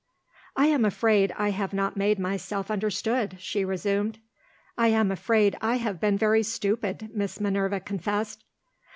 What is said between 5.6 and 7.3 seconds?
I have been very stupid,"